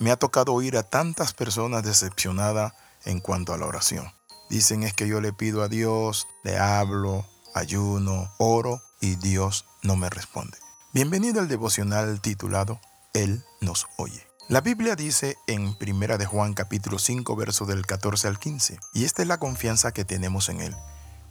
Me 0.00 0.10
ha 0.10 0.16
tocado 0.16 0.52
oír 0.52 0.76
a 0.76 0.82
tantas 0.82 1.32
personas 1.32 1.84
decepcionadas 1.84 2.72
en 3.04 3.20
cuanto 3.20 3.54
a 3.54 3.58
la 3.58 3.66
oración. 3.66 4.12
Dicen 4.50 4.82
es 4.82 4.92
que 4.92 5.06
yo 5.06 5.20
le 5.20 5.32
pido 5.32 5.62
a 5.62 5.68
Dios, 5.68 6.26
le 6.42 6.58
hablo, 6.58 7.24
ayuno, 7.54 8.32
oro 8.38 8.82
y 9.00 9.14
Dios 9.16 9.66
no 9.82 9.96
me 9.96 10.10
responde. 10.10 10.58
Bienvenido 10.92 11.40
al 11.40 11.48
devocional 11.48 12.20
titulado 12.20 12.80
Él 13.12 13.44
nos 13.60 13.86
oye. 13.96 14.26
La 14.48 14.60
Biblia 14.60 14.96
dice 14.96 15.36
en 15.46 15.76
1 15.80 16.18
de 16.18 16.26
Juan 16.26 16.54
capítulo 16.54 16.98
5 16.98 17.36
verso 17.36 17.64
del 17.64 17.86
14 17.86 18.28
al 18.28 18.38
15, 18.38 18.78
y 18.92 19.04
esta 19.04 19.22
es 19.22 19.28
la 19.28 19.38
confianza 19.38 19.92
que 19.92 20.04
tenemos 20.04 20.48
en 20.48 20.60
Él, 20.60 20.74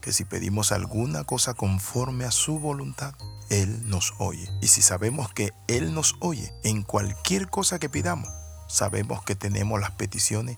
que 0.01 0.11
si 0.11 0.25
pedimos 0.25 0.71
alguna 0.71 1.23
cosa 1.23 1.53
conforme 1.53 2.25
a 2.25 2.31
su 2.31 2.59
voluntad, 2.59 3.13
Él 3.49 3.87
nos 3.87 4.13
oye. 4.17 4.49
Y 4.61 4.67
si 4.67 4.81
sabemos 4.81 5.31
que 5.31 5.51
Él 5.67 5.93
nos 5.93 6.15
oye 6.21 6.53
en 6.63 6.81
cualquier 6.81 7.49
cosa 7.49 7.77
que 7.77 7.89
pidamos, 7.89 8.29
sabemos 8.73 9.23
que 9.23 9.35
tenemos 9.35 9.79
las 9.79 9.91
peticiones 9.91 10.57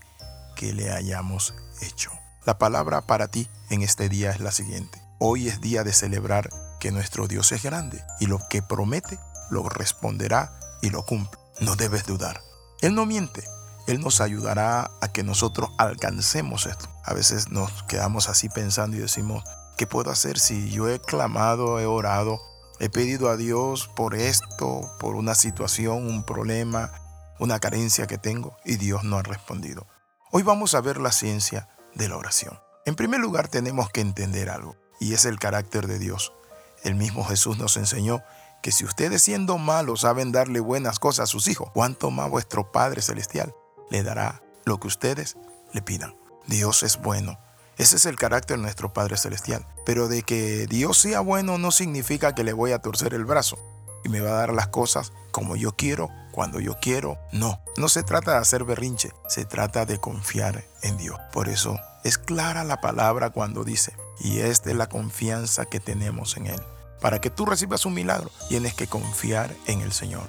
que 0.55 0.73
le 0.73 0.91
hayamos 0.91 1.53
hecho. 1.81 2.11
La 2.45 2.57
palabra 2.57 3.01
para 3.01 3.27
ti 3.27 3.49
en 3.69 3.81
este 3.81 4.07
día 4.07 4.31
es 4.31 4.39
la 4.39 4.51
siguiente. 4.51 5.01
Hoy 5.19 5.49
es 5.49 5.59
día 5.59 5.83
de 5.83 5.91
celebrar 5.91 6.49
que 6.79 6.91
nuestro 6.91 7.27
Dios 7.27 7.51
es 7.51 7.61
grande 7.61 8.01
y 8.21 8.27
lo 8.27 8.39
que 8.49 8.61
promete 8.61 9.19
lo 9.49 9.67
responderá 9.67 10.57
y 10.81 10.91
lo 10.91 11.05
cumple. 11.05 11.39
No 11.59 11.75
debes 11.75 12.05
dudar. 12.05 12.41
Él 12.81 12.95
no 12.95 13.05
miente. 13.05 13.43
Él 13.85 13.99
nos 13.99 14.21
ayudará 14.21 14.91
a 15.01 15.11
que 15.11 15.23
nosotros 15.23 15.71
alcancemos 15.77 16.67
esto. 16.67 16.89
A 17.03 17.13
veces 17.13 17.49
nos 17.49 17.83
quedamos 17.83 18.29
así 18.29 18.47
pensando 18.47 18.95
y 18.95 19.01
decimos, 19.01 19.43
¿qué 19.77 19.87
puedo 19.87 20.09
hacer 20.09 20.39
si 20.39 20.71
yo 20.71 20.87
he 20.89 20.99
clamado, 20.99 21.79
he 21.79 21.85
orado, 21.85 22.41
he 22.79 22.89
pedido 22.89 23.29
a 23.29 23.37
Dios 23.37 23.89
por 23.89 24.15
esto, 24.15 24.95
por 24.99 25.15
una 25.15 25.35
situación, 25.35 26.07
un 26.07 26.23
problema, 26.23 26.91
una 27.39 27.59
carencia 27.59 28.07
que 28.07 28.17
tengo 28.17 28.57
y 28.63 28.77
Dios 28.77 29.03
no 29.03 29.17
ha 29.17 29.23
respondido? 29.23 29.87
Hoy 30.31 30.43
vamos 30.43 30.75
a 30.75 30.81
ver 30.81 30.97
la 30.97 31.11
ciencia 31.11 31.69
de 31.93 32.09
la 32.09 32.17
oración. 32.17 32.59
En 32.85 32.95
primer 32.95 33.19
lugar 33.19 33.47
tenemos 33.47 33.89
que 33.89 34.01
entender 34.01 34.49
algo 34.49 34.75
y 34.99 35.13
es 35.13 35.25
el 35.25 35.39
carácter 35.39 35.87
de 35.87 35.99
Dios. 35.99 36.33
El 36.83 36.95
mismo 36.95 37.23
Jesús 37.23 37.57
nos 37.57 37.77
enseñó 37.77 38.21
que 38.61 38.71
si 38.71 38.85
ustedes 38.85 39.23
siendo 39.23 39.57
malos 39.57 40.01
saben 40.01 40.31
darle 40.31 40.59
buenas 40.59 40.99
cosas 40.99 41.23
a 41.23 41.31
sus 41.31 41.47
hijos, 41.47 41.69
¿cuánto 41.73 42.11
más 42.11 42.29
vuestro 42.29 42.71
Padre 42.71 43.01
Celestial 43.01 43.53
le 43.89 44.03
dará 44.03 44.41
lo 44.65 44.79
que 44.79 44.87
ustedes 44.87 45.37
le 45.73 45.81
pidan? 45.81 46.15
Dios 46.47 46.83
es 46.83 46.97
bueno. 47.01 47.39
Ese 47.77 47.97
es 47.97 48.05
el 48.05 48.15
carácter 48.15 48.57
de 48.57 48.63
nuestro 48.63 48.93
Padre 48.93 49.17
Celestial. 49.17 49.67
Pero 49.85 50.07
de 50.07 50.23
que 50.23 50.65
Dios 50.67 50.97
sea 50.97 51.19
bueno 51.19 51.57
no 51.57 51.71
significa 51.71 52.33
que 52.33 52.43
le 52.43 52.53
voy 52.53 52.71
a 52.71 52.79
torcer 52.79 53.13
el 53.13 53.25
brazo 53.25 53.57
y 54.05 54.09
me 54.09 54.21
va 54.21 54.29
a 54.29 54.35
dar 54.35 54.53
las 54.53 54.67
cosas 54.67 55.11
como 55.31 55.55
yo 55.55 55.75
quiero, 55.75 56.09
cuando 56.31 56.59
yo 56.59 56.77
quiero. 56.79 57.17
No, 57.33 57.59
no 57.75 57.89
se 57.89 58.03
trata 58.03 58.31
de 58.31 58.37
hacer 58.37 58.63
berrinche, 58.63 59.11
se 59.27 59.45
trata 59.45 59.85
de 59.85 59.99
confiar 59.99 60.63
en 60.83 60.95
Dios. 60.97 61.19
Por 61.33 61.49
eso 61.49 61.77
es 62.03 62.17
clara 62.17 62.63
la 62.63 62.79
palabra 62.79 63.31
cuando 63.31 63.63
dice, 63.63 63.93
y 64.19 64.39
es 64.39 64.63
de 64.63 64.75
la 64.75 64.87
confianza 64.87 65.65
que 65.65 65.79
tenemos 65.79 66.37
en 66.37 66.47
Él. 66.47 66.61
Para 67.01 67.19
que 67.19 67.31
tú 67.31 67.45
recibas 67.45 67.85
un 67.85 67.95
milagro, 67.95 68.29
tienes 68.47 68.75
que 68.75 68.87
confiar 68.87 69.53
en 69.65 69.81
el 69.81 69.91
Señor. 69.91 70.27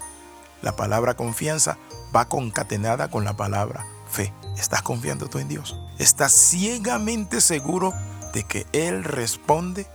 La 0.62 0.74
palabra 0.74 1.14
confianza 1.14 1.76
va 2.14 2.28
concatenada 2.28 3.10
con 3.10 3.24
la 3.24 3.36
palabra 3.36 3.86
fe. 4.10 4.32
¿Estás 4.56 4.82
confiando 4.82 5.28
tú 5.28 5.38
en 5.38 5.48
Dios? 5.48 5.76
¿Estás 5.98 6.32
ciegamente 6.32 7.40
seguro 7.40 7.92
de 8.32 8.44
que 8.44 8.66
Él 8.72 9.04
responde, 9.04 9.86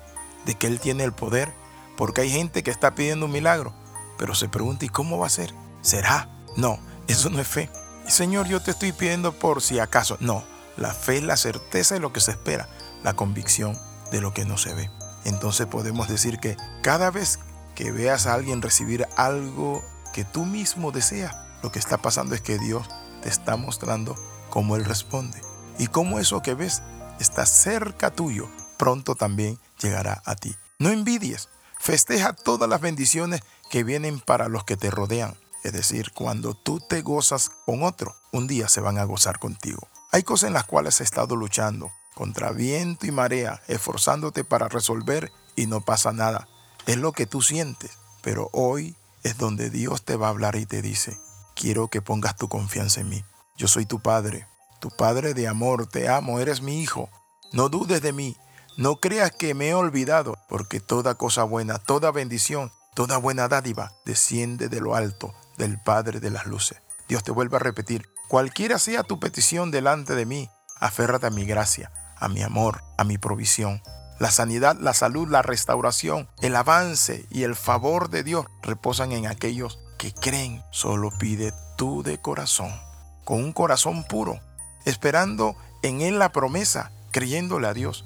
de 0.45 0.55
que 0.55 0.67
Él 0.67 0.79
tiene 0.79 1.03
el 1.03 1.13
poder? 1.13 1.60
Porque 2.01 2.21
hay 2.21 2.31
gente 2.31 2.63
que 2.63 2.71
está 2.71 2.95
pidiendo 2.95 3.27
un 3.27 3.31
milagro, 3.31 3.75
pero 4.17 4.33
se 4.33 4.49
pregunta, 4.49 4.85
¿y 4.85 4.89
cómo 4.89 5.19
va 5.19 5.27
a 5.27 5.29
ser? 5.29 5.53
¿Será? 5.81 6.27
No, 6.57 6.79
eso 7.07 7.29
no 7.29 7.39
es 7.39 7.47
fe. 7.47 7.69
Señor, 8.07 8.47
yo 8.47 8.59
te 8.59 8.71
estoy 8.71 8.91
pidiendo 8.91 9.33
por 9.33 9.61
si 9.61 9.77
acaso. 9.77 10.17
No, 10.19 10.43
la 10.77 10.95
fe 10.95 11.17
es 11.17 11.23
la 11.23 11.37
certeza 11.37 11.93
de 11.93 11.99
lo 11.99 12.11
que 12.11 12.19
se 12.19 12.31
espera, 12.31 12.67
la 13.03 13.13
convicción 13.13 13.77
de 14.11 14.19
lo 14.19 14.33
que 14.33 14.45
no 14.45 14.57
se 14.57 14.73
ve 14.73 14.89
entonces 15.25 15.67
podemos 15.67 16.07
decir 16.07 16.39
que 16.39 16.57
cada 16.81 17.11
vez 17.11 17.39
que 17.75 17.91
veas 17.91 18.25
a 18.25 18.33
alguien 18.33 18.61
recibir 18.61 19.07
algo 19.17 19.83
que 20.13 20.25
tú 20.25 20.45
mismo 20.45 20.91
deseas, 20.91 21.35
lo 21.63 21.71
que 21.71 21.79
está 21.79 21.97
pasando 21.97 22.35
es 22.35 22.41
que 22.41 22.57
Dios 22.57 22.87
te 23.21 23.29
está 23.29 23.55
mostrando 23.55 24.15
cómo 24.49 24.75
Él 24.75 24.85
responde. 24.85 25.41
Y 25.77 25.87
cómo 25.87 26.19
eso 26.19 26.41
que 26.41 26.53
ves 26.53 26.81
está 27.19 27.45
cerca 27.45 28.11
tuyo, 28.11 28.49
pronto 28.77 29.15
también 29.15 29.59
llegará 29.79 30.21
a 30.25 30.35
ti. 30.35 30.55
No 30.79 30.89
envidies, 30.89 31.49
festeja 31.81 32.33
todas 32.33 32.69
las 32.69 32.79
bendiciones 32.79 33.41
que 33.71 33.83
vienen 33.83 34.19
para 34.19 34.47
los 34.47 34.63
que 34.63 34.77
te 34.77 34.91
rodean. 34.91 35.35
Es 35.63 35.73
decir, 35.73 36.11
cuando 36.13 36.53
tú 36.53 36.79
te 36.79 37.01
gozas 37.01 37.49
con 37.65 37.83
otro, 37.83 38.15
un 38.31 38.47
día 38.47 38.69
se 38.69 38.81
van 38.81 38.99
a 38.99 39.03
gozar 39.03 39.39
contigo. 39.39 39.87
Hay 40.11 40.23
cosas 40.23 40.49
en 40.49 40.53
las 40.53 40.65
cuales 40.65 41.01
he 41.01 41.03
estado 41.03 41.35
luchando, 41.35 41.91
contra 42.13 42.51
viento 42.51 43.07
y 43.07 43.11
marea, 43.11 43.61
esforzándote 43.67 44.43
para 44.43 44.67
resolver 44.67 45.31
y 45.55 45.65
no 45.65 45.81
pasa 45.81 46.11
nada. 46.11 46.47
Es 46.85 46.97
lo 46.97 47.13
que 47.13 47.25
tú 47.25 47.41
sientes, 47.41 47.97
pero 48.21 48.49
hoy 48.53 48.95
es 49.23 49.37
donde 49.37 49.69
Dios 49.69 50.05
te 50.05 50.15
va 50.15 50.27
a 50.27 50.31
hablar 50.31 50.55
y 50.55 50.65
te 50.65 50.81
dice, 50.81 51.17
quiero 51.55 51.87
que 51.87 52.01
pongas 52.01 52.35
tu 52.35 52.47
confianza 52.47 53.01
en 53.01 53.09
mí. 53.09 53.25
Yo 53.57 53.67
soy 53.67 53.85
tu 53.85 54.01
Padre, 54.01 54.47
tu 54.79 54.89
Padre 54.89 55.33
de 55.33 55.47
amor, 55.47 55.87
te 55.87 56.09
amo, 56.09 56.39
eres 56.39 56.61
mi 56.61 56.81
Hijo. 56.81 57.09
No 57.53 57.69
dudes 57.69 58.01
de 58.01 58.13
mí, 58.13 58.35
no 58.77 58.97
creas 58.97 59.31
que 59.31 59.53
me 59.53 59.69
he 59.69 59.73
olvidado, 59.73 60.37
porque 60.47 60.79
toda 60.79 61.15
cosa 61.15 61.43
buena, 61.43 61.77
toda 61.77 62.11
bendición, 62.11 62.71
toda 62.93 63.17
buena 63.17 63.47
dádiva 63.47 63.93
desciende 64.05 64.69
de 64.69 64.81
lo 64.81 64.95
alto, 64.95 65.33
del 65.57 65.79
Padre 65.79 66.19
de 66.19 66.31
las 66.31 66.45
luces. 66.45 66.81
Dios 67.07 67.23
te 67.23 67.31
vuelve 67.31 67.57
a 67.57 67.59
repetir, 67.59 68.09
cualquiera 68.27 68.79
sea 68.79 69.03
tu 69.03 69.19
petición 69.19 69.71
delante 69.71 70.15
de 70.15 70.25
mí, 70.25 70.49
aférrate 70.79 71.27
a 71.27 71.31
mi 71.31 71.45
gracia, 71.45 71.91
a 72.17 72.29
mi 72.29 72.41
amor, 72.41 72.83
a 72.97 73.03
mi 73.03 73.17
provisión. 73.17 73.81
La 74.19 74.31
sanidad, 74.31 74.77
la 74.79 74.93
salud, 74.93 75.27
la 75.27 75.41
restauración, 75.41 76.29
el 76.41 76.55
avance 76.55 77.25
y 77.29 77.43
el 77.43 77.55
favor 77.55 78.09
de 78.09 78.23
Dios 78.23 78.45
reposan 78.61 79.11
en 79.11 79.25
aquellos 79.25 79.79
que 79.97 80.13
creen. 80.13 80.63
Solo 80.71 81.11
pide 81.17 81.53
tú 81.75 82.03
de 82.03 82.21
corazón, 82.21 82.71
con 83.25 83.43
un 83.43 83.51
corazón 83.51 84.03
puro, 84.03 84.39
esperando 84.85 85.55
en 85.81 86.01
Él 86.01 86.19
la 86.19 86.31
promesa, 86.31 86.91
creyéndole 87.11 87.67
a 87.67 87.73
Dios. 87.73 88.05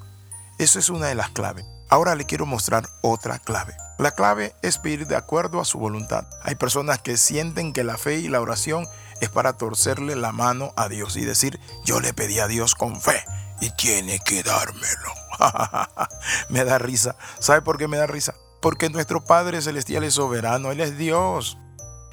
Esa 0.58 0.80
es 0.80 0.90
una 0.90 1.08
de 1.08 1.16
las 1.16 1.32
claves. 1.32 1.66
Ahora 1.90 2.16
le 2.16 2.26
quiero 2.26 2.46
mostrar 2.46 2.88
otra 3.02 3.40
clave. 3.40 3.76
La 3.98 4.12
clave 4.12 4.56
es 4.62 4.78
pedir 4.78 5.06
de 5.06 5.16
acuerdo 5.16 5.60
a 5.60 5.66
su 5.66 5.78
voluntad. 5.80 6.26
Hay 6.44 6.56
personas 6.56 7.00
que 7.00 7.18
sienten 7.18 7.74
que 7.74 7.84
la 7.84 7.98
fe 7.98 8.20
y 8.20 8.30
la 8.30 8.42
oración 8.42 8.88
es 9.22 9.30
para 9.30 9.54
torcerle 9.54 10.16
la 10.16 10.32
mano 10.32 10.74
a 10.78 10.88
Dios 10.88 11.18
y 11.18 11.26
decir, 11.26 11.60
yo 11.84 12.00
le 12.00 12.14
pedí 12.14 12.40
a 12.40 12.48
Dios 12.48 12.74
con 12.74 13.02
fe 13.02 13.24
y 13.60 13.70
tiene 13.72 14.20
que 14.20 14.44
dármelo. 14.44 15.14
me 16.50 16.64
da 16.64 16.78
risa. 16.78 17.18
¿Sabe 17.40 17.62
por 17.62 17.78
qué 17.78 17.88
me 17.88 17.98
da 17.98 18.08
risa? 18.08 18.34
Porque 18.62 18.90
nuestro 18.90 19.24
Padre 19.24 19.62
Celestial 19.62 20.04
es 20.06 20.16
soberano, 20.16 20.72
Él 20.72 20.80
es 20.80 20.98
Dios. 20.98 21.58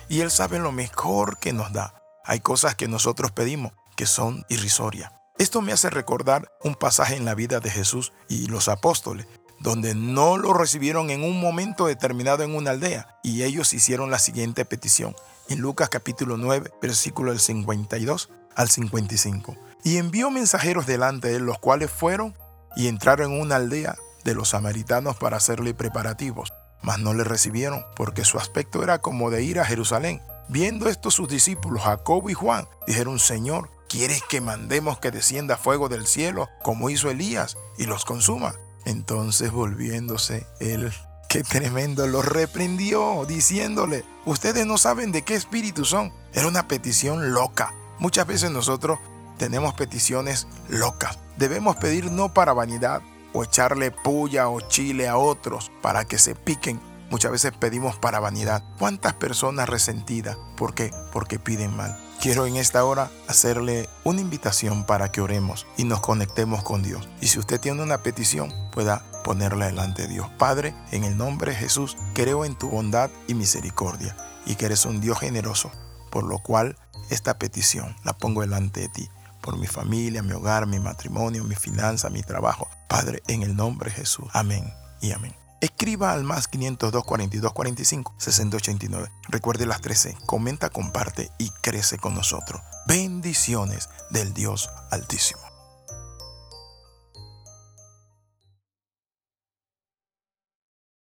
Y 0.09 0.21
Él 0.21 0.31
sabe 0.31 0.59
lo 0.59 0.73
mejor 0.73 1.39
que 1.39 1.53
nos 1.53 1.73
da. 1.73 1.95
Hay 2.25 2.41
cosas 2.41 2.75
que 2.75 2.89
nosotros 2.89 3.31
pedimos 3.31 3.73
que 3.97 4.07
son 4.07 4.45
irrisorias. 4.49 5.13
Esto 5.39 5.63
me 5.63 5.73
hace 5.73 5.91
recordar 5.91 6.53
un 6.63 6.75
pasaje 6.75 7.17
en 7.17 7.25
la 7.25 7.35
vida 7.35 7.61
de 7.61 7.71
Jesús 7.71 8.13
y 8.29 8.47
los 8.47 8.69
apóstoles, 8.69 9.27
donde 9.61 9.95
no 9.95 10.37
lo 10.37 10.53
recibieron 10.53 11.11
en 11.11 11.25
un 11.25 11.41
momento 11.41 11.87
determinado 11.87 12.43
en 12.43 12.55
una 12.55 12.71
aldea, 12.71 13.19
y 13.23 13.43
ellos 13.43 13.73
hicieron 13.73 14.11
la 14.11 14.19
siguiente 14.19 14.65
petición. 14.65 15.15
En 15.49 15.61
Lucas 15.61 15.89
capítulo 15.89 16.37
9, 16.37 16.73
versículo 16.81 17.31
del 17.31 17.41
52 17.41 18.31
al 18.55 18.69
55 18.69 19.57
y 19.85 19.97
envió 19.97 20.31
mensajeros 20.31 20.87
delante 20.87 21.29
de 21.29 21.37
él, 21.37 21.45
los 21.45 21.59
cuales 21.59 21.91
fueron 21.91 22.37
y 22.77 22.89
entraron 22.89 23.33
en 23.33 23.41
una 23.41 23.57
aldea 23.57 23.97
de 24.25 24.35
los 24.35 24.51
samaritanos 24.51 25.17
para 25.17 25.37
hacerle 25.37 25.75
preparativos, 25.75 26.53
mas 26.83 26.99
no 26.99 27.15
le 27.15 27.25
recibieron, 27.25 27.85
porque 27.97 28.25
su 28.25 28.39
aspecto 28.39 28.83
era 28.83 29.01
como 29.01 29.31
de 29.31 29.43
ir 29.43 29.59
a 29.59 29.65
Jerusalén. 29.65 30.23
Viendo 30.49 30.89
esto 30.89 31.11
sus 31.11 31.29
discípulos, 31.29 31.83
Jacobo 31.83 32.31
y 32.31 32.35
Juan, 32.35 32.69
dijeron, 32.87 33.19
Señor, 33.19 33.71
¿quieres 33.93 34.23
que 34.23 34.41
mandemos 34.41 34.99
que 34.99 35.11
descienda 35.11 35.59
fuego 35.59 35.91
del 35.91 36.07
cielo, 36.07 36.49
como 36.63 36.89
hizo 36.89 37.11
Elías, 37.11 37.59
y 37.77 37.85
los 37.85 38.07
consuma? 38.07 38.55
Entonces 38.87 39.53
volviéndose 39.53 40.47
él, 40.61 40.91
qué 41.29 41.43
tremendo, 41.43 42.07
los 42.07 42.25
reprendió, 42.25 43.27
diciéndole, 43.27 44.07
ustedes 44.25 44.65
no 44.65 44.79
saben 44.79 45.13
de 45.13 45.23
qué 45.23 45.35
espíritu 45.35 45.85
son. 45.85 46.11
Era 46.33 46.47
una 46.47 46.69
petición 46.69 47.35
loca. 47.35 47.75
Muchas 47.99 48.27
veces 48.27 48.51
nosotros 48.51 48.99
tenemos 49.37 49.75
peticiones 49.75 50.47
locas. 50.71 51.19
Debemos 51.37 51.77
pedir 51.77 52.11
no 52.11 52.33
para 52.33 52.55
vanidad 52.55 53.03
o 53.35 53.45
echarle 53.45 53.91
puya 53.91 54.49
o 54.49 54.61
chile 54.63 55.07
a 55.07 55.19
otros 55.19 55.71
para 55.83 56.07
que 56.07 56.19
se 56.19 56.35
piquen. 56.35 56.81
Muchas 57.13 57.31
veces 57.31 57.53
pedimos 57.53 57.97
para 57.97 58.21
vanidad. 58.21 58.65
¿Cuántas 58.79 59.13
personas 59.13 59.69
resentidas? 59.69 60.39
¿Por 60.57 60.75
qué? 60.75 60.91
Porque 61.13 61.39
piden 61.39 61.77
mal. 61.77 61.95
Quiero 62.23 62.47
en 62.47 62.57
esta 62.57 62.87
hora 62.87 63.11
hacerle 63.29 63.87
una 64.03 64.23
invitación 64.23 64.87
para 64.87 65.13
que 65.13 65.21
oremos 65.21 65.67
y 65.77 65.85
nos 65.85 66.01
conectemos 66.01 66.63
con 66.63 66.83
Dios. 66.83 67.07
Y 67.21 67.27
si 67.27 67.39
usted 67.39 67.61
tiene 67.61 67.83
una 67.83 68.03
petición, 68.03 68.51
pueda 68.73 69.05
ponerla 69.25 69.67
delante 69.67 70.03
de 70.03 70.09
Dios. 70.09 70.31
Padre, 70.39 70.75
en 70.91 71.05
el 71.05 71.19
nombre 71.19 71.53
de 71.53 71.59
Jesús, 71.59 71.99
creo 72.15 72.47
en 72.47 72.57
tu 72.57 72.71
bondad 72.71 73.11
y 73.29 73.35
misericordia 73.35 74.17
y 74.47 74.55
que 74.55 74.65
eres 74.65 74.87
un 74.87 75.03
Dios 75.03 75.19
generoso, 75.19 75.71
por 76.11 76.25
lo 76.25 76.39
cual 76.39 76.79
esta 77.11 77.39
petición, 77.39 77.95
la 78.05 78.15
pongo 78.15 78.41
delante 78.41 78.81
de 78.81 78.89
ti, 78.89 79.11
por 79.43 79.59
mi 79.59 79.67
familia, 79.67 80.23
mi 80.23 80.33
hogar, 80.33 80.67
mi 80.67 80.79
matrimonio, 80.79 81.45
mi 81.45 81.57
finanza, 81.57 82.09
mi 82.09 82.23
trabajo. 82.23 82.71
Padre, 82.89 83.23
en 83.29 83.43
el 83.43 83.55
nombre 83.55 83.91
de 83.91 83.97
Jesús. 83.97 84.25
Amén 84.33 84.73
y 85.03 85.13
amén. 85.13 85.42
Escriba 85.63 86.13
al 86.13 86.25
más 86.25 86.49
502 86.49 87.05
42 87.05 87.53
45 87.53 88.15
6089. 88.19 89.13
Recuerde 89.29 89.65
las 89.65 89.81
13. 89.81 90.17
Comenta, 90.27 90.71
comparte 90.71 91.31
y 91.39 91.51
crece 91.51 91.99
con 91.99 92.15
nosotros. 92.15 92.61
Bendiciones 92.89 93.89
del 94.11 94.35
Dios 94.35 94.69
Altísimo. 94.91 95.42